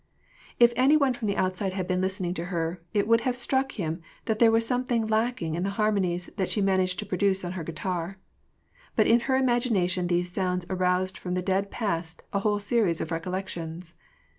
[0.59, 4.01] If any one from outside had been listening to her, it would have struck him
[4.25, 7.51] that there was something lacking in the har monies that she managed to produce on
[7.51, 8.17] her guitar.
[8.95, 13.11] But in her imagination these sounds aroused from the dead past a whole series of
[13.11, 13.93] recollections.